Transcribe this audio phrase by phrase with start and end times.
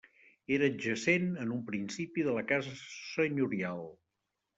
[0.55, 3.85] Era adjacent en un principi de la casa senyorial.